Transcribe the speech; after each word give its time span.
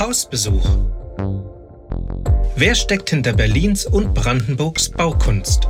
Hausbesuch. 0.00 0.66
Wer 2.56 2.74
steckt 2.74 3.10
hinter 3.10 3.34
Berlins 3.34 3.84
und 3.84 4.14
Brandenburgs 4.14 4.88
Baukunst? 4.88 5.68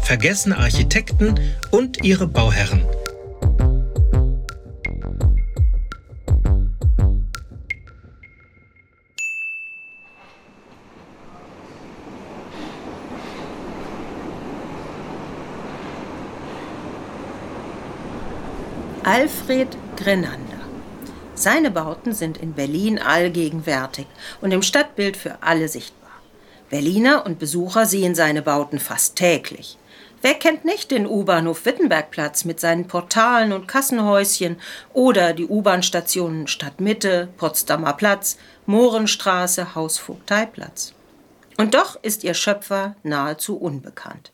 Vergessene 0.00 0.56
Architekten 0.56 1.38
und 1.70 2.02
ihre 2.02 2.26
Bauherren. 2.26 2.86
Alfred 19.04 19.76
Grenander. 19.96 20.51
Seine 21.34 21.70
Bauten 21.70 22.12
sind 22.12 22.38
in 22.38 22.52
Berlin 22.52 22.98
allgegenwärtig 22.98 24.06
und 24.40 24.52
im 24.52 24.62
Stadtbild 24.62 25.16
für 25.16 25.42
alle 25.42 25.68
sichtbar. 25.68 26.10
Berliner 26.68 27.24
und 27.26 27.38
Besucher 27.38 27.86
sehen 27.86 28.14
seine 28.14 28.42
Bauten 28.42 28.78
fast 28.78 29.16
täglich. 29.16 29.78
Wer 30.20 30.34
kennt 30.34 30.64
nicht 30.64 30.90
den 30.90 31.06
U-Bahnhof 31.06 31.64
Wittenbergplatz 31.66 32.44
mit 32.44 32.60
seinen 32.60 32.86
Portalen 32.86 33.52
und 33.52 33.66
Kassenhäuschen 33.66 34.56
oder 34.92 35.32
die 35.32 35.46
U-Bahn-Stationen 35.46 36.46
Stadtmitte, 36.46 37.28
Potsdamer 37.38 37.94
Platz, 37.94 38.38
Mohrenstraße, 38.66 39.74
Hausvogteiplatz? 39.74 40.94
Und 41.56 41.74
doch 41.74 41.98
ist 42.02 42.24
ihr 42.24 42.34
Schöpfer 42.34 42.94
nahezu 43.02 43.56
unbekannt. 43.56 44.30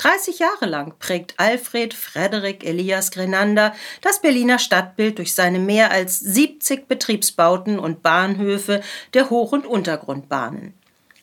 30 0.00 0.38
Jahre 0.38 0.64
lang 0.64 0.94
prägt 0.98 1.34
Alfred 1.36 1.92
Frederik 1.92 2.64
Elias 2.64 3.10
Grenander 3.10 3.74
das 4.00 4.22
Berliner 4.22 4.58
Stadtbild 4.58 5.18
durch 5.18 5.34
seine 5.34 5.58
mehr 5.58 5.90
als 5.90 6.18
70 6.18 6.88
Betriebsbauten 6.88 7.78
und 7.78 8.02
Bahnhöfe 8.02 8.80
der 9.12 9.28
Hoch- 9.28 9.52
und 9.52 9.66
Untergrundbahnen. 9.66 10.72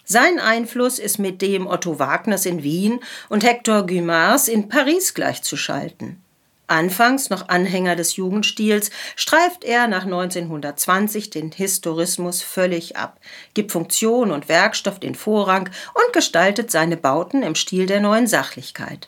Sein 0.05 0.39
Einfluss 0.39 0.99
ist 0.99 1.17
mit 1.17 1.41
dem 1.41 1.65
Otto 1.65 1.97
Wagners 1.97 2.45
in 2.45 2.61
Wien 2.61 2.99
und 3.29 3.43
Hector 3.43 3.83
Guimars 3.87 4.47
in 4.47 4.69
Paris 4.69 5.15
gleichzuschalten. 5.15 6.21
Anfangs 6.67 7.29
noch 7.29 7.47
Anhänger 7.47 7.95
des 7.95 8.17
Jugendstils, 8.17 8.91
streift 9.15 9.63
er 9.63 9.87
nach 9.87 10.03
1920 10.03 11.29
den 11.29 11.51
Historismus 11.51 12.41
völlig 12.41 12.97
ab, 12.97 13.21
gibt 13.53 13.71
Funktion 13.71 14.31
und 14.31 14.49
Werkstoff 14.49 14.99
den 14.99 15.15
Vorrang 15.15 15.69
und 15.93 16.13
gestaltet 16.13 16.69
seine 16.69 16.97
Bauten 16.97 17.41
im 17.41 17.55
Stil 17.55 17.85
der 17.85 18.01
neuen 18.01 18.27
Sachlichkeit. 18.27 19.07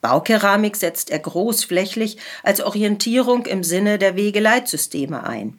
Baukeramik 0.00 0.76
setzt 0.76 1.10
er 1.10 1.18
großflächig 1.18 2.16
als 2.42 2.62
Orientierung 2.62 3.44
im 3.46 3.62
Sinne 3.62 3.98
der 3.98 4.16
Wegeleitsysteme 4.16 5.24
ein. 5.24 5.58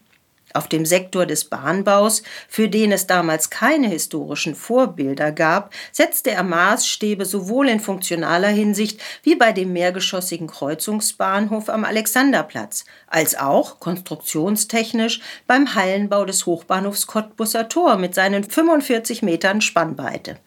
Auf 0.56 0.70
dem 0.70 0.86
Sektor 0.86 1.25
des 1.25 1.44
Bahnbaus, 1.45 2.23
für 2.48 2.70
den 2.70 2.94
es 2.94 3.08
damals 3.08 3.50
keine 3.50 3.89
historischen 3.89 4.56
Vorbilder 4.56 5.34
gab, 5.34 5.73
setzte 5.92 6.31
er 6.31 6.44
Maßstäbe 6.44 7.25
sowohl 7.25 7.67
in 7.67 7.81
funktionaler 7.81 8.47
Hinsicht 8.47 9.02
wie 9.22 9.36
bei 9.36 9.52
dem 9.52 9.73
mehrgeschossigen 9.73 10.47
Kreuzungsbahnhof 10.47 11.67
am 11.67 11.84
Alexanderplatz, 11.84 12.86
als 13.08 13.38
auch 13.38 13.81
konstruktionstechnisch 13.81 15.20
beim 15.45 15.75
Hallenbau 15.75 16.23
des 16.23 16.45
Hochbahnhofs 16.45 17.06
Cottbusser 17.06 17.67
Tor 17.67 17.97
mit 17.97 18.16
seinen 18.16 18.45
45 18.45 19.23
Metern 19.23 19.59
Spannweite. 19.59 20.38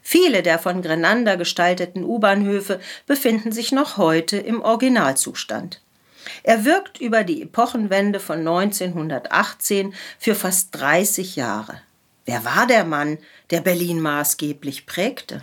Viele 0.00 0.42
der 0.42 0.58
von 0.58 0.80
Grenander 0.80 1.36
gestalteten 1.36 2.02
U-Bahnhöfe 2.02 2.80
befinden 3.06 3.52
sich 3.52 3.72
noch 3.72 3.98
heute 3.98 4.38
im 4.38 4.62
Originalzustand. 4.62 5.82
Er 6.42 6.64
wirkt 6.64 7.00
über 7.00 7.24
die 7.24 7.42
Epochenwende 7.42 8.20
von 8.20 8.38
1918 8.38 9.94
für 10.18 10.34
fast 10.34 10.74
30 10.78 11.36
Jahre. 11.36 11.80
Wer 12.26 12.44
war 12.44 12.66
der 12.66 12.84
Mann, 12.84 13.18
der 13.50 13.60
Berlin 13.60 14.00
maßgeblich 14.00 14.86
prägte? 14.86 15.42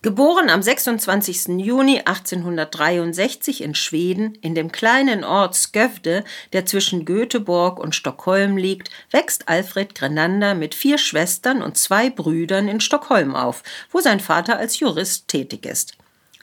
Geboren 0.00 0.48
am 0.48 0.62
26. 0.62 1.58
Juni 1.58 1.98
1863 1.98 3.64
in 3.64 3.74
Schweden, 3.74 4.36
in 4.42 4.54
dem 4.54 4.70
kleinen 4.70 5.24
Ort 5.24 5.56
Skövde, 5.56 6.22
der 6.52 6.64
zwischen 6.66 7.04
Göteborg 7.04 7.80
und 7.80 7.96
Stockholm 7.96 8.56
liegt, 8.56 8.90
wächst 9.10 9.48
Alfred 9.48 9.96
Grenander 9.96 10.54
mit 10.54 10.76
vier 10.76 10.98
Schwestern 10.98 11.62
und 11.62 11.76
zwei 11.76 12.10
Brüdern 12.10 12.68
in 12.68 12.80
Stockholm 12.80 13.34
auf, 13.34 13.64
wo 13.90 13.98
sein 13.98 14.20
Vater 14.20 14.56
als 14.56 14.78
Jurist 14.78 15.26
tätig 15.26 15.66
ist. 15.66 15.98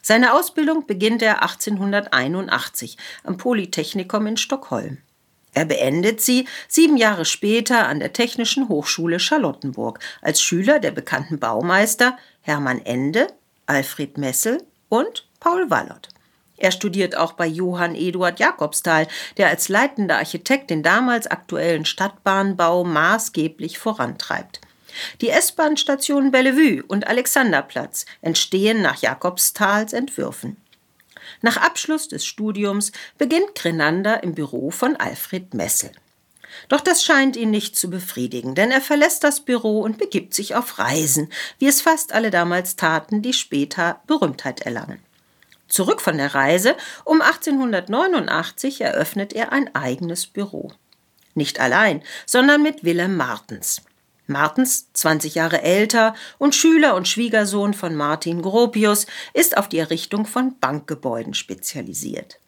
Seine 0.07 0.35
Ausbildung 0.35 0.85
beginnt 0.85 1.23
er 1.23 1.41
1881 1.41 2.95
am 3.23 3.37
Polytechnikum 3.37 4.27
in 4.27 4.37
Stockholm. 4.37 4.99
Er 5.55 5.65
beendet 5.65 6.21
sie 6.21 6.47
sieben 6.67 6.95
Jahre 6.95 7.25
später 7.25 7.87
an 7.87 7.99
der 7.99 8.13
Technischen 8.13 8.69
Hochschule 8.69 9.19
Charlottenburg 9.19 9.97
als 10.21 10.43
Schüler 10.43 10.77
der 10.77 10.91
bekannten 10.91 11.39
Baumeister 11.39 12.19
Hermann 12.41 12.85
Ende, 12.85 13.29
Alfred 13.65 14.19
Messel 14.19 14.61
und 14.89 15.27
Paul 15.39 15.71
Wallert. 15.71 16.09
Er 16.55 16.69
studiert 16.69 17.17
auch 17.17 17.33
bei 17.33 17.47
Johann 17.47 17.95
Eduard 17.95 18.39
Jakobsthal, 18.39 19.07
der 19.37 19.47
als 19.47 19.69
leitender 19.69 20.17
Architekt 20.17 20.69
den 20.69 20.83
damals 20.83 21.25
aktuellen 21.25 21.85
Stadtbahnbau 21.85 22.83
maßgeblich 22.83 23.79
vorantreibt. 23.79 24.61
Die 25.21 25.29
S-Bahn-Stationen 25.29 26.31
Bellevue 26.31 26.83
und 26.87 27.07
Alexanderplatz 27.07 28.05
entstehen 28.21 28.81
nach 28.81 29.01
Jakobsthals 29.01 29.93
Entwürfen. 29.93 30.57
Nach 31.41 31.57
Abschluss 31.57 32.07
des 32.07 32.25
Studiums 32.25 32.91
beginnt 33.17 33.55
Grenander 33.55 34.23
im 34.23 34.35
Büro 34.35 34.71
von 34.71 34.95
Alfred 34.95 35.53
Messel. 35.53 35.91
Doch 36.69 36.81
das 36.81 37.03
scheint 37.03 37.35
ihn 37.35 37.51
nicht 37.51 37.75
zu 37.75 37.89
befriedigen, 37.89 38.55
denn 38.55 38.71
er 38.71 38.81
verlässt 38.81 39.23
das 39.23 39.41
Büro 39.41 39.81
und 39.81 39.97
begibt 39.97 40.33
sich 40.33 40.55
auf 40.55 40.79
Reisen, 40.79 41.31
wie 41.59 41.67
es 41.67 41.81
fast 41.81 42.13
alle 42.13 42.31
damals 42.31 42.75
taten, 42.75 43.21
die 43.21 43.33
später 43.33 44.01
Berühmtheit 44.07 44.61
erlangen. 44.61 44.99
Zurück 45.67 46.01
von 46.01 46.17
der 46.17 46.33
Reise 46.33 46.75
um 47.03 47.21
1889 47.21 48.81
eröffnet 48.81 49.33
er 49.33 49.51
ein 49.51 49.73
eigenes 49.75 50.27
Büro. 50.27 50.71
Nicht 51.33 51.59
allein, 51.59 52.01
sondern 52.25 52.61
mit 52.61 52.83
Willem 52.83 53.17
Martens. 53.17 53.81
Martens, 54.27 54.91
20 54.93 55.35
Jahre 55.35 55.61
älter 55.61 56.15
und 56.37 56.55
Schüler 56.55 56.95
und 56.95 57.07
Schwiegersohn 57.07 57.73
von 57.73 57.95
Martin 57.95 58.41
Gropius, 58.41 59.05
ist 59.33 59.57
auf 59.57 59.69
die 59.69 59.77
Errichtung 59.77 60.25
von 60.25 60.57
Bankgebäuden 60.59 61.33
spezialisiert. 61.33 62.39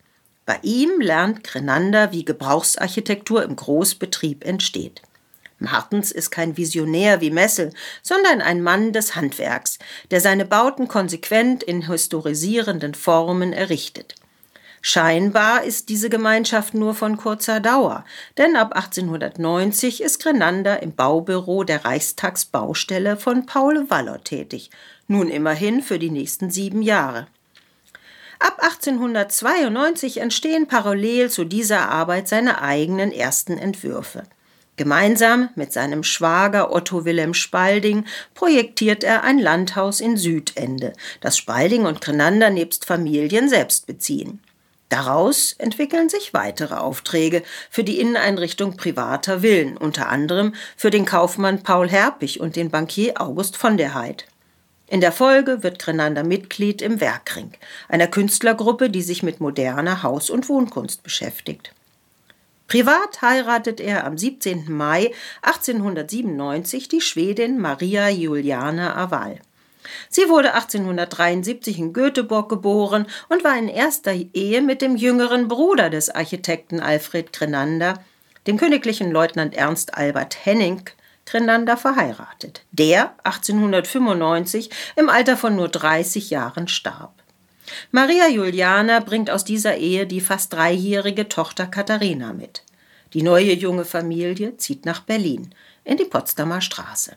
Bei 0.45 0.59
ihm 0.63 1.01
lernt 1.01 1.43
Grenander, 1.43 2.11
wie 2.13 2.25
Gebrauchsarchitektur 2.25 3.43
im 3.43 3.55
Großbetrieb 3.55 4.45
entsteht. 4.45 5.01
Martens 5.59 6.11
ist 6.11 6.29
kein 6.29 6.55
Visionär 6.55 7.19
wie 7.19 7.31
Messel, 7.31 7.73
sondern 8.01 8.41
ein 8.41 8.61
Mann 8.61 8.93
des 8.93 9.15
Handwerks, 9.15 9.79
der 10.11 10.21
seine 10.21 10.45
Bauten 10.45 10.87
konsequent 10.87 11.63
in 11.63 11.87
historisierenden 11.87 12.93
Formen 12.93 13.53
errichtet. 13.53 14.15
Scheinbar 14.81 15.63
ist 15.63 15.89
diese 15.89 16.09
Gemeinschaft 16.09 16.73
nur 16.73 16.93
von 16.93 17.17
kurzer 17.17 17.59
Dauer, 17.59 18.05
denn 18.37 18.55
ab 18.55 18.75
1890 18.75 20.01
ist 20.01 20.21
Grenander 20.21 20.81
im 20.83 20.93
Baubüro 20.93 21.63
der 21.63 21.83
Reichstagsbaustelle 21.83 23.17
von 23.17 23.45
Paul 23.45 23.89
Waller 23.89 24.23
tätig, 24.23 24.69
nun 25.07 25.29
immerhin 25.29 25.81
für 25.81 25.99
die 25.99 26.11
nächsten 26.11 26.51
sieben 26.51 26.81
Jahre. 26.81 27.27
Ab 28.39 28.59
1892 28.61 30.17
entstehen 30.17 30.67
parallel 30.67 31.31
zu 31.31 31.43
dieser 31.43 31.89
Arbeit 31.89 32.27
seine 32.27 32.61
eigenen 32.61 33.11
ersten 33.11 33.57
Entwürfe. 33.57 34.23
Gemeinsam 34.75 35.49
mit 35.55 35.73
seinem 35.73 36.03
Schwager 36.03 36.71
Otto 36.71 37.03
Wilhelm 37.03 37.33
Spalding 37.33 38.05
projektiert 38.35 39.03
er 39.03 39.23
ein 39.23 39.39
Landhaus 39.39 39.99
in 39.99 40.17
Südende, 40.17 40.93
das 41.19 41.35
Spalding 41.35 41.85
und 41.85 41.99
Grenander 41.99 42.51
nebst 42.51 42.85
Familien 42.85 43.49
selbst 43.49 43.87
beziehen. 43.87 44.39
Daraus 44.89 45.53
entwickeln 45.53 46.07
sich 46.07 46.33
weitere 46.33 46.75
Aufträge 46.75 47.43
für 47.69 47.83
die 47.83 47.99
Inneneinrichtung 47.99 48.77
privater 48.77 49.41
Villen, 49.41 49.75
unter 49.75 50.07
anderem 50.07 50.53
für 50.77 50.89
den 50.89 51.05
Kaufmann 51.05 51.63
Paul 51.63 51.89
Herpich 51.89 52.39
und 52.39 52.55
den 52.55 52.69
Bankier 52.69 53.19
August 53.19 53.57
von 53.57 53.75
der 53.75 53.95
Heydt. 53.95 54.25
In 54.89 55.01
der 55.01 55.11
Folge 55.11 55.63
wird 55.63 55.79
Grenander 55.79 56.23
Mitglied 56.23 56.81
im 56.81 57.01
Werkring, 57.01 57.51
einer 57.89 58.07
Künstlergruppe, 58.07 58.89
die 58.89 59.01
sich 59.01 59.21
mit 59.21 59.41
moderner 59.41 60.03
Haus- 60.03 60.29
und 60.29 60.47
Wohnkunst 60.47 61.03
beschäftigt. 61.03 61.73
Privat 62.67 63.21
heiratet 63.21 63.81
er 63.81 64.05
am 64.05 64.17
17. 64.17 64.71
Mai 64.71 65.11
1897 65.41 66.87
die 66.87 67.01
Schwedin 67.01 67.59
Maria 67.59 68.07
Juliana 68.09 68.95
Aval. 68.95 69.39
Sie 70.09 70.29
wurde 70.29 70.53
1873 70.53 71.79
in 71.79 71.93
Göteborg 71.93 72.49
geboren 72.49 73.07
und 73.29 73.43
war 73.43 73.57
in 73.57 73.67
erster 73.67 74.13
Ehe 74.33 74.61
mit 74.61 74.81
dem 74.81 74.95
jüngeren 74.95 75.47
Bruder 75.47 75.89
des 75.89 76.09
Architekten 76.09 76.79
Alfred 76.79 77.33
Grenander, 77.33 78.03
dem 78.47 78.57
königlichen 78.57 79.11
Leutnant 79.11 79.55
Ernst 79.55 79.95
Albert 79.95 80.45
Henning 80.45 80.89
Grenander, 81.25 81.75
verheiratet, 81.75 82.61
der 82.71 83.13
1895 83.23 84.69
im 84.95 85.09
Alter 85.09 85.35
von 85.35 85.55
nur 85.55 85.67
30 85.67 86.29
Jahren 86.29 86.67
starb. 86.67 87.13
Maria 87.91 88.29
Juliana 88.29 89.01
bringt 89.01 89.29
aus 89.29 89.43
dieser 89.43 89.75
Ehe 89.75 90.07
die 90.07 90.21
fast 90.21 90.53
dreijährige 90.53 91.27
Tochter 91.27 91.67
Katharina 91.67 92.31
mit. 92.31 92.63
Die 93.13 93.23
neue 93.23 93.53
junge 93.53 93.85
Familie 93.85 94.57
zieht 94.57 94.85
nach 94.85 95.01
Berlin, 95.01 95.53
in 95.83 95.97
die 95.97 96.05
Potsdamer 96.05 96.61
Straße. 96.61 97.15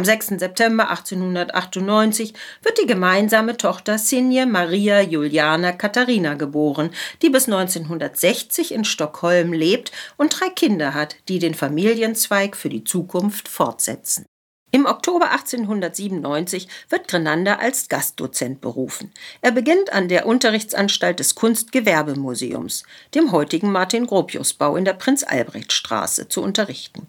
Am 0.00 0.04
6. 0.06 0.28
September 0.38 0.88
1898 0.88 2.32
wird 2.62 2.78
die 2.80 2.86
gemeinsame 2.86 3.58
Tochter 3.58 3.98
Sinje 3.98 4.46
Maria 4.46 5.02
Juliana 5.02 5.72
Katharina 5.72 6.36
geboren, 6.36 6.88
die 7.20 7.28
bis 7.28 7.48
1960 7.48 8.72
in 8.72 8.86
Stockholm 8.86 9.52
lebt 9.52 9.92
und 10.16 10.40
drei 10.40 10.48
Kinder 10.48 10.94
hat, 10.94 11.16
die 11.28 11.38
den 11.38 11.52
Familienzweig 11.52 12.56
für 12.56 12.70
die 12.70 12.82
Zukunft 12.82 13.46
fortsetzen. 13.46 14.24
Im 14.70 14.86
Oktober 14.86 15.32
1897 15.32 16.66
wird 16.88 17.06
Grenander 17.06 17.60
als 17.60 17.90
Gastdozent 17.90 18.62
berufen. 18.62 19.12
Er 19.42 19.52
beginnt 19.52 19.92
an 19.92 20.08
der 20.08 20.24
Unterrichtsanstalt 20.24 21.18
des 21.18 21.34
Kunstgewerbemuseums, 21.34 22.84
dem 23.14 23.32
heutigen 23.32 23.70
Martin-Gropius-Bau 23.70 24.76
in 24.76 24.86
der 24.86 24.94
Prinz-Albrecht-Straße, 24.94 26.28
zu 26.28 26.40
unterrichten. 26.42 27.06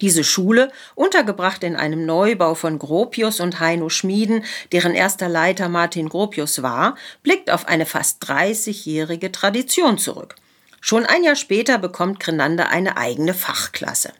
Diese 0.00 0.22
Schule, 0.22 0.70
untergebracht 0.94 1.64
in 1.64 1.74
einem 1.74 2.06
Neubau 2.06 2.54
von 2.54 2.78
Gropius 2.78 3.40
und 3.40 3.58
Heino 3.58 3.88
Schmieden, 3.88 4.44
deren 4.70 4.94
erster 4.94 5.28
Leiter 5.28 5.68
Martin 5.68 6.08
Gropius 6.08 6.62
war, 6.62 6.96
blickt 7.22 7.50
auf 7.50 7.66
eine 7.66 7.84
fast 7.84 8.22
30-jährige 8.22 9.32
Tradition 9.32 9.98
zurück. 9.98 10.36
Schon 10.80 11.04
ein 11.04 11.24
Jahr 11.24 11.36
später 11.36 11.78
bekommt 11.78 12.20
Grenander 12.20 12.68
eine 12.68 12.96
eigene 12.96 13.34
Fachklasse. 13.34 14.12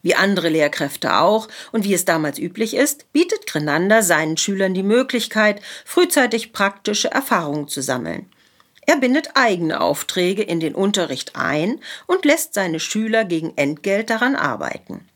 Wie 0.00 0.14
andere 0.14 0.48
Lehrkräfte 0.48 1.16
auch 1.16 1.48
und 1.72 1.84
wie 1.84 1.92
es 1.92 2.06
damals 2.06 2.38
üblich 2.38 2.74
ist, 2.74 3.12
bietet 3.12 3.46
Grenander 3.46 4.02
seinen 4.02 4.36
Schülern 4.36 4.72
die 4.72 4.82
Möglichkeit, 4.82 5.60
frühzeitig 5.84 6.52
praktische 6.52 7.10
Erfahrungen 7.10 7.68
zu 7.68 7.82
sammeln. 7.82 8.30
Er 8.86 8.96
bindet 8.96 9.32
eigene 9.34 9.82
Aufträge 9.82 10.42
in 10.42 10.60
den 10.60 10.74
Unterricht 10.74 11.36
ein 11.36 11.80
und 12.06 12.24
lässt 12.24 12.54
seine 12.54 12.80
Schüler 12.80 13.26
gegen 13.26 13.54
Entgelt 13.56 14.08
daran 14.08 14.34
arbeiten. 14.34 15.06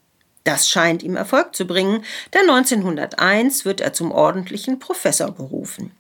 Das 0.45 0.69
scheint 0.69 1.03
ihm 1.03 1.17
Erfolg 1.17 1.55
zu 1.55 1.67
bringen, 1.67 2.05
denn 2.35 2.51
1901 2.51 3.65
wird 3.65 3.81
er 3.81 3.93
zum 3.93 4.11
ordentlichen 4.11 4.79
Professor 4.79 5.31
berufen. 5.31 5.93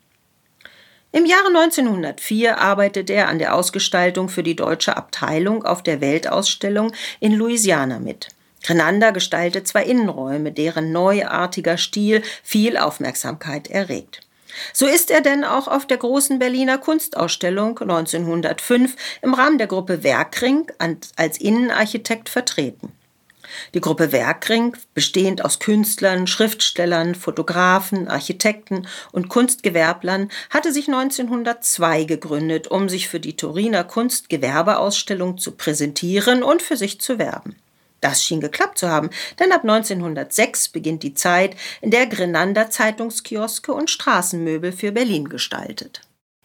Im 1.12 1.26
Jahre 1.26 1.48
1904 1.48 2.58
arbeitet 2.58 3.10
er 3.10 3.28
an 3.28 3.38
der 3.38 3.54
Ausgestaltung 3.54 4.30
für 4.30 4.42
die 4.42 4.56
deutsche 4.56 4.96
Abteilung 4.96 5.64
auf 5.64 5.82
der 5.82 6.00
Weltausstellung 6.00 6.92
in 7.20 7.34
Louisiana 7.34 7.98
mit. 7.98 8.28
Grenander 8.62 9.12
gestaltet 9.12 9.68
zwei 9.68 9.84
Innenräume, 9.84 10.52
deren 10.52 10.90
neuartiger 10.90 11.76
Stil 11.76 12.22
viel 12.42 12.78
Aufmerksamkeit 12.78 13.68
erregt. 13.68 14.20
So 14.72 14.86
ist 14.86 15.10
er 15.10 15.20
denn 15.20 15.44
auch 15.44 15.68
auf 15.68 15.86
der 15.86 15.98
großen 15.98 16.38
Berliner 16.38 16.78
Kunstausstellung 16.78 17.78
1905 17.78 18.96
im 19.20 19.34
Rahmen 19.34 19.58
der 19.58 19.66
Gruppe 19.66 20.02
Werkring 20.02 20.70
als 20.78 21.38
Innenarchitekt 21.38 22.28
vertreten. 22.28 22.92
Die 23.75 23.81
Gruppe 23.81 24.12
Werkring, 24.12 24.76
bestehend 24.94 25.44
aus 25.44 25.58
Künstlern, 25.58 26.26
Schriftstellern, 26.26 27.14
Fotografen, 27.14 28.08
Architekten 28.08 28.87
und 29.12 29.28
Kunstgewerblern, 29.28 30.31
hatte 30.50 30.72
sich 30.72 30.88
1902 30.88 32.04
gegründet, 32.04 32.69
um 32.69 32.88
sich 32.88 33.08
für 33.08 33.20
die 33.20 33.37
Turiner 33.37 33.84
Kunstgewerbeausstellung 33.84 35.38
zu 35.38 35.52
präsentieren 35.52 36.43
und 36.43 36.62
für 36.62 36.76
sich 36.76 37.00
zu 37.00 37.19
werben. 37.19 37.56
Das 38.02 38.25
schien 38.25 38.40
geklappt 38.40 38.78
zu 38.78 38.88
haben, 38.88 39.10
denn 39.38 39.52
ab 39.52 39.62
1906 39.62 40.70
beginnt 40.70 41.05
die 41.05 41.14
Zeit, 41.14 41.55
in 41.81 41.93
der 41.93 42.06
Grenander 42.06 42.69
Zeitungskioske 42.69 43.72
und 43.72 43.90
Straßenmöbel 43.90 44.72
für 44.72 44.90
Berlin 44.90 45.28
gestaltet. 45.28 46.00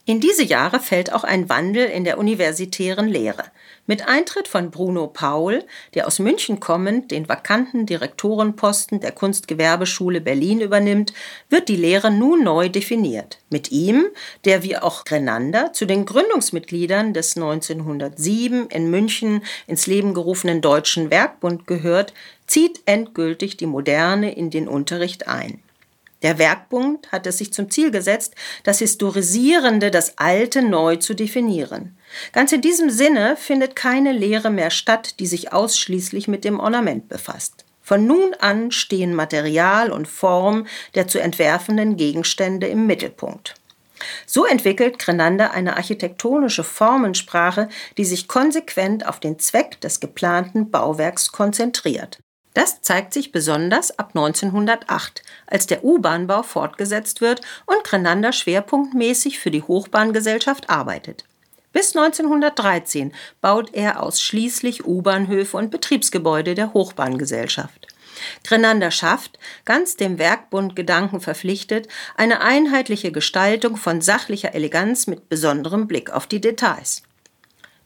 In 0.09 0.21
diese 0.21 0.45
Jahre 0.45 0.79
fällt 0.79 1.11
auch 1.11 1.25
ein 1.25 1.49
Wandel 1.49 1.85
in 1.85 2.05
der 2.05 2.17
universitären 2.17 3.09
Lehre. 3.09 3.43
Mit 3.87 4.07
Eintritt 4.07 4.47
von 4.47 4.71
Bruno 4.71 5.07
Paul, 5.07 5.65
der 5.95 6.07
aus 6.07 6.19
München 6.19 6.61
kommend 6.61 7.11
den 7.11 7.27
vakanten 7.27 7.85
Direktorenposten 7.85 9.01
der 9.01 9.11
Kunstgewerbeschule 9.11 10.21
Berlin 10.21 10.61
übernimmt, 10.61 11.11
wird 11.49 11.67
die 11.67 11.75
Lehre 11.75 12.09
nun 12.09 12.45
neu 12.45 12.69
definiert. 12.69 13.39
Mit 13.49 13.73
ihm, 13.73 14.05
der 14.45 14.63
wie 14.63 14.77
auch 14.77 15.03
Grenander 15.03 15.73
zu 15.73 15.85
den 15.85 16.05
Gründungsmitgliedern 16.05 17.13
des 17.13 17.35
1907 17.35 18.67
in 18.67 18.89
München 18.89 19.43
ins 19.67 19.87
Leben 19.87 20.13
gerufenen 20.13 20.61
Deutschen 20.61 21.11
Werkbund 21.11 21.67
gehört, 21.67 22.13
zieht 22.45 22.79
endgültig 22.85 23.57
die 23.57 23.65
Moderne 23.65 24.33
in 24.33 24.51
den 24.51 24.69
Unterricht 24.69 25.27
ein. 25.27 25.61
Der 26.23 26.39
Werkbund 26.39 27.11
hat 27.11 27.27
es 27.27 27.37
sich 27.37 27.53
zum 27.53 27.69
Ziel 27.69 27.91
gesetzt, 27.91 28.33
das 28.63 28.79
Historisierende, 28.79 29.91
das 29.91 30.17
Alte 30.17 30.63
neu 30.63 30.95
zu 30.95 31.13
definieren. 31.13 31.95
Ganz 32.33 32.51
in 32.51 32.61
diesem 32.61 32.89
Sinne 32.89 33.37
findet 33.37 33.75
keine 33.75 34.13
Lehre 34.13 34.49
mehr 34.49 34.71
statt, 34.71 35.19
die 35.19 35.27
sich 35.27 35.53
ausschließlich 35.53 36.27
mit 36.27 36.43
dem 36.43 36.59
Ornament 36.59 37.07
befasst. 37.07 37.65
Von 37.81 38.05
nun 38.05 38.33
an 38.39 38.71
stehen 38.71 39.13
Material 39.13 39.91
und 39.91 40.07
Form 40.07 40.67
der 40.95 41.07
zu 41.07 41.19
entwerfenden 41.19 41.95
Gegenstände 41.95 42.67
im 42.67 42.85
Mittelpunkt. 42.85 43.55
So 44.25 44.45
entwickelt 44.45 44.99
Grenander 44.99 45.51
eine 45.51 45.77
architektonische 45.77 46.63
Formensprache, 46.63 47.69
die 47.97 48.05
sich 48.05 48.27
konsequent 48.27 49.07
auf 49.07 49.19
den 49.19 49.39
Zweck 49.39 49.79
des 49.81 49.99
geplanten 49.99 50.69
Bauwerks 50.69 51.31
konzentriert. 51.31 52.19
Das 52.57 52.81
zeigt 52.81 53.13
sich 53.13 53.31
besonders 53.31 53.99
ab 53.99 54.13
1908, 54.15 55.21
als 55.45 55.67
der 55.67 55.83
U-Bahnbau 55.83 56.41
fortgesetzt 56.41 57.21
wird 57.21 57.41
und 57.67 57.83
Grenander 57.83 58.33
schwerpunktmäßig 58.33 59.37
für 59.37 59.51
die 59.51 59.61
Hochbahngesellschaft 59.61 60.67
arbeitet. 60.67 61.25
Bis 61.71 61.95
1913 61.95 63.13
baut 63.41 63.75
er 63.75 64.01
ausschließlich 64.01 64.87
U-Bahnhöfe 64.87 65.55
und 65.55 65.69
Betriebsgebäude 65.69 66.55
der 66.55 66.73
Hochbahngesellschaft. 66.73 67.89
Grenander 68.43 68.89
schafft, 68.89 69.37
ganz 69.63 69.95
dem 69.95 70.17
Werkbund-Gedanken 70.17 71.21
verpflichtet, 71.21 71.87
eine 72.15 72.41
einheitliche 72.41 73.11
Gestaltung 73.11 73.77
von 73.77 74.01
sachlicher 74.01 74.55
Eleganz 74.55 75.05
mit 75.05 75.29
besonderem 75.29 75.85
Blick 75.85 76.09
auf 76.09 76.25
die 76.25 76.41
Details. 76.41 77.03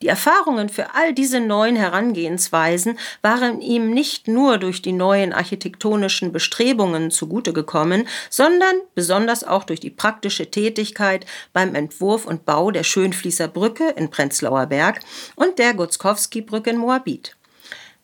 Die 0.02 0.08
Erfahrungen 0.08 0.70
für 0.70 0.96
all 0.96 1.14
diese 1.14 1.40
neuen 1.40 1.76
Herangehensweisen 1.76 2.98
waren 3.22 3.62
ihm 3.62 3.92
nicht 3.92 4.28
nur 4.28 4.58
durch 4.58 4.82
die 4.82 4.94
neuen 4.94 5.32
architektonischen 5.32 6.32
Bestrebungen 6.32 7.12
zugute 7.12 7.54
gekommen, 7.54 8.08
sondern 8.30 8.76
besonders 8.96 9.44
auch 9.44 9.64
durch 9.64 9.80
die 9.80 9.92
praktische 9.92 10.50
Tätigkeit 10.50 11.26
beim 11.54 11.76
Entwurf 11.76 12.26
und 12.26 12.46
Bau 12.46 12.72
der 12.72 12.84
Schönfließer 12.84 13.48
Brücke 13.48 13.90
in 13.90 14.10
Prenzlauer 14.10 14.66
Berg 14.66 15.02
und 15.36 15.60
der 15.60 15.74
Gutzkowski-Brücke 15.74 16.72
in 16.72 16.78
Moabit. 16.78 17.36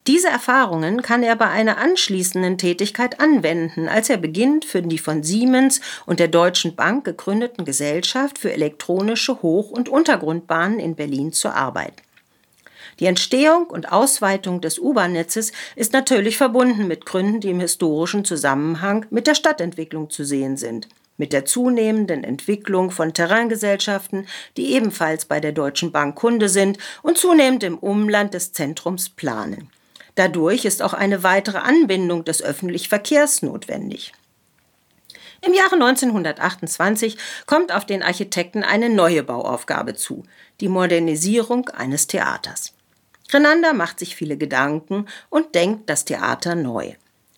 Diese 0.08 0.30
Erfahrungen 0.30 1.02
kann 1.02 1.22
er 1.22 1.36
bei 1.36 1.50
einer 1.50 1.80
anschließenden 1.80 2.58
Tätigkeit 2.58 3.20
anwenden, 3.20 3.90
als 3.90 4.10
er 4.10 4.16
beginnt, 4.16 4.64
für 4.64 4.82
die 4.82 5.00
von 5.00 5.22
Siemens 5.22 5.82
und 6.06 6.22
der 6.22 6.30
Deutschen 6.30 6.78
Bank 6.78 7.04
gegründeten 7.04 7.66
Gesellschaft 7.66 8.40
für 8.40 8.54
elektronische 8.54 9.42
Hoch- 9.42 9.70
und 9.70 9.90
Untergrundbahnen 9.90 10.80
in 10.80 10.96
Berlin 10.96 11.34
zu 11.34 11.50
arbeiten. 11.50 12.02
Die 13.02 13.06
Entstehung 13.06 13.66
und 13.68 13.92
Ausweitung 13.92 14.62
des 14.62 14.80
U-Bahn-Netzes 14.80 15.52
ist 15.76 15.92
natürlich 15.92 16.38
verbunden 16.38 16.88
mit 16.88 17.06
Gründen, 17.06 17.42
die 17.42 17.50
im 17.50 17.60
historischen 17.60 18.24
Zusammenhang 18.24 19.06
mit 19.10 19.28
der 19.28 19.36
Stadtentwicklung 19.36 20.10
zu 20.10 20.24
sehen 20.24 20.56
sind 20.56 20.88
mit 21.20 21.34
der 21.34 21.46
zunehmenden 21.46 22.24
Entwicklung 22.24 22.92
von 22.92 23.12
Terraingesellschaften, 23.12 24.28
die 24.56 24.74
ebenfalls 24.74 25.26
bei 25.26 25.40
der 25.40 25.52
Deutschen 25.52 25.92
Bank 25.92 26.14
Kunde 26.14 26.48
sind 26.48 26.78
und 27.02 27.18
zunehmend 27.18 27.64
im 27.64 27.80
Umland 27.80 28.36
des 28.36 28.54
Zentrums 28.54 29.10
planen. 29.10 29.72
Dadurch 30.18 30.66
ist 30.66 30.82
auch 30.82 30.96
eine 30.96 31.22
weitere 31.22 31.60
Anbindung 31.60 32.26
des 32.26 32.42
öffentlichen 32.42 32.90
Verkehrs 32.90 33.44
notwendig. 33.44 34.14
Im 35.46 35.54
Jahre 35.54 35.76
1928 35.76 37.20
kommt 37.46 37.72
auf 37.72 37.86
den 37.86 38.02
Architekten 38.02 38.64
eine 38.64 38.90
neue 38.90 39.22
Bauaufgabe 39.22 39.94
zu, 39.94 40.24
die 40.60 40.70
Modernisierung 40.70 41.70
eines 41.70 42.08
Theaters. 42.08 42.74
Grenander 43.30 43.74
macht 43.74 44.00
sich 44.00 44.16
viele 44.16 44.38
Gedanken 44.38 45.06
und 45.30 45.54
denkt 45.54 45.88
das 45.88 46.04
Theater 46.04 46.56
neu. 46.56 46.94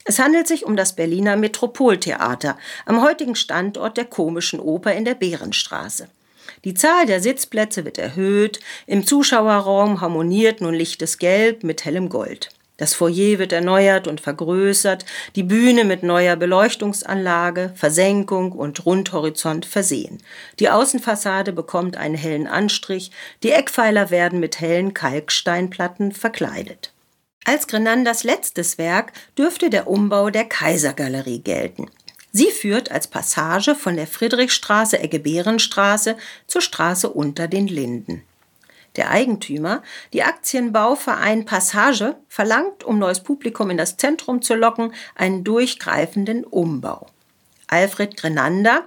Es 0.05 0.17
handelt 0.17 0.47
sich 0.47 0.65
um 0.65 0.77
das 0.77 0.95
Berliner 0.95 1.35
Metropoltheater 1.35 2.57
am 2.85 3.01
heutigen 3.01 3.35
Standort 3.35 3.97
der 3.97 4.05
komischen 4.05 4.61
Oper 4.61 4.93
in 4.93 5.03
der 5.03 5.15
Bärenstraße. 5.15 6.07
Die 6.63 6.75
Zahl 6.75 7.05
der 7.07 7.19
Sitzplätze 7.19 7.83
wird 7.83 7.97
erhöht, 7.97 8.61
im 8.87 9.05
Zuschauerraum 9.05 9.99
harmoniert 9.99 10.61
nun 10.61 10.73
lichtes 10.73 11.17
Gelb 11.17 11.65
mit 11.65 11.83
hellem 11.83 12.07
Gold. 12.07 12.51
Das 12.79 12.93
Foyer 12.93 13.39
wird 13.39 13.51
erneuert 13.51 14.07
und 14.07 14.21
vergrößert, 14.21 15.05
die 15.35 15.43
Bühne 15.43 15.83
mit 15.83 16.01
neuer 16.01 16.37
Beleuchtungsanlage, 16.37 17.73
Versenkung 17.75 18.53
und 18.53 18.85
Rundhorizont 18.85 19.65
versehen. 19.65 20.19
Die 20.59 20.69
Außenfassade 20.69 21.51
bekommt 21.51 21.97
einen 21.97 22.15
hellen 22.15 22.47
Anstrich, 22.47 23.11
die 23.43 23.51
Eckpfeiler 23.51 24.11
werden 24.11 24.39
mit 24.39 24.61
hellen 24.61 24.93
Kalksteinplatten 24.93 26.13
verkleidet. 26.13 26.93
Als 27.43 27.67
Grenanders 27.67 28.23
letztes 28.23 28.77
Werk 28.77 29.11
dürfte 29.37 29.69
der 29.69 29.87
Umbau 29.89 30.29
der 30.29 30.45
Kaisergalerie 30.45 31.39
gelten. 31.39 31.91
Sie 32.31 32.49
führt 32.49 32.91
als 32.91 33.07
Passage 33.07 33.75
von 33.75 33.97
der 33.97 34.07
Friedrichstraße 34.07 34.99
Ecke 34.99 35.19
Bärenstraße 35.19 36.15
zur 36.47 36.61
Straße 36.61 37.09
unter 37.09 37.49
den 37.49 37.67
Linden. 37.67 38.23
Der 38.95 39.11
Eigentümer, 39.11 39.83
die 40.13 40.23
Aktienbauverein 40.23 41.45
Passage, 41.45 42.15
verlangt, 42.27 42.83
um 42.83 42.99
neues 42.99 43.21
Publikum 43.21 43.69
in 43.69 43.77
das 43.77 43.97
Zentrum 43.97 44.41
zu 44.41 44.55
locken, 44.55 44.93
einen 45.15 45.43
durchgreifenden 45.43 46.43
Umbau. 46.43 47.07
Alfred 47.67 48.17
Grenander 48.17 48.83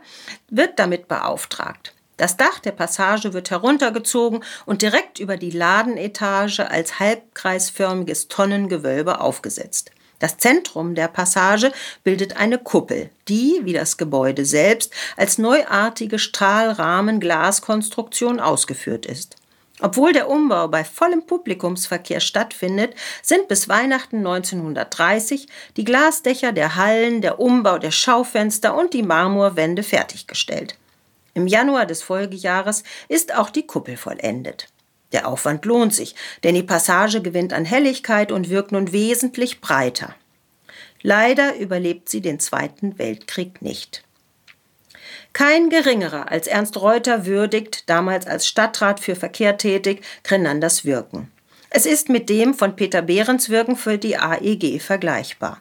wird 0.49 0.79
damit 0.79 1.09
beauftragt. 1.09 1.95
Das 2.17 2.37
Dach 2.37 2.59
der 2.59 2.73
Passage 2.73 3.33
wird 3.33 3.51
heruntergezogen 3.51 4.45
und 4.67 4.83
direkt 4.83 5.19
über 5.19 5.37
die 5.37 5.51
Ladenetage 5.51 6.71
als 6.71 7.01
halbkreisförmiges 7.01 8.29
Tonnengewölbe 8.29 9.21
aufgesetzt. 9.21 9.91
Das 10.19 10.37
Zentrum 10.39 10.95
der 10.95 11.09
Passage 11.09 11.73
bildet 12.05 12.37
eine 12.37 12.59
Kuppel, 12.59 13.11
die, 13.27 13.63
wie 13.65 13.73
das 13.73 13.97
Gebäude 13.97 14.45
selbst, 14.45 14.93
als 15.17 15.39
neuartige 15.39 16.21
Strahlrahmen-Glaskonstruktion 16.21 18.39
ausgeführt 18.39 19.05
ist. 19.05 19.35
Obwohl 19.83 20.13
der 20.13 20.31
Umbau 20.31 20.69
bei 20.69 20.85
vollem 20.85 21.27
Publikumsverkehr 21.27 22.21
stattfindet, 22.21 22.95
sind 23.21 23.49
bis 23.49 23.69
Weihnachten 23.69 24.19
1930 24.19 25.49
die 25.77 25.85
Glasdächer 25.85 26.53
der 26.53 26.77
Hallen, 26.77 27.21
der 27.21 27.41
Umbau 27.41 27.79
der 27.79 27.91
Schaufenster 27.91 28.77
und 28.77 28.95
die 28.95 29.03
Marmorwände 29.03 29.83
fertiggestellt. 29.83 30.79
Im 31.35 31.49
Januar 31.49 31.87
des 31.87 32.01
Folgejahres 32.03 32.85
ist 33.09 33.35
auch 33.35 33.51
die 33.51 33.67
Kuppel 33.67 33.97
vollendet. 33.97 34.69
Der 35.11 35.27
Aufwand 35.27 35.65
lohnt 35.65 35.93
sich, 35.93 36.15
denn 36.45 36.55
die 36.55 36.63
Passage 36.63 37.21
gewinnt 37.21 37.53
an 37.53 37.65
Helligkeit 37.65 38.31
und 38.31 38.51
wirkt 38.51 38.71
nun 38.71 38.93
wesentlich 38.93 39.61
breiter. 39.61 40.15
Leider 41.03 41.57
überlebt 41.57 42.09
sie 42.09 42.21
den 42.21 42.39
Zweiten 42.39 42.99
Weltkrieg 42.99 43.61
nicht. 43.63 44.05
Kein 45.33 45.71
geringerer 45.71 46.31
als 46.31 46.47
Ernst 46.47 46.81
Reuter 46.81 47.25
würdigt, 47.25 47.89
damals 47.89 48.27
als 48.27 48.47
Stadtrat 48.47 49.01
für 49.01 49.17
Verkehr 49.17 49.57
tätig, 49.57 50.03
Grenanders 50.25 50.85
Wirken. 50.85 51.31
Es 51.71 51.87
ist 51.87 52.11
mit 52.11 52.29
dem 52.29 52.53
von 52.53 52.77
Peter 52.77 53.01
Behrens 53.01 53.49
Wirken 53.49 53.77
für 53.77 53.97
die 53.97 54.19
AEG 54.19 54.81
vergleichbar. 54.81 55.61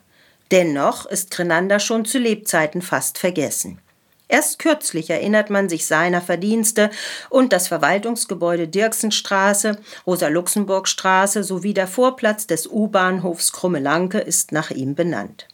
Dennoch 0.51 1.05
ist 1.05 1.31
Grenander 1.31 1.79
schon 1.79 2.03
zu 2.03 2.17
Lebzeiten 2.17 2.81
fast 2.81 3.17
vergessen. 3.17 3.79
Erst 4.27 4.59
kürzlich 4.59 5.09
erinnert 5.09 5.49
man 5.49 5.69
sich 5.69 5.85
seiner 5.85 6.21
Verdienste 6.21 6.89
und 7.29 7.53
das 7.53 7.67
Verwaltungsgebäude 7.69 8.67
Dirksenstraße, 8.67 9.77
Rosa-Luxemburg-Straße 10.05 11.43
sowie 11.43 11.73
der 11.73 11.87
Vorplatz 11.87 12.47
des 12.47 12.67
U-Bahnhofs 12.67 13.51
Krummelanke 13.51 14.19
ist 14.19 14.51
nach 14.51 14.71
ihm 14.71 14.95
benannt. 14.95 15.47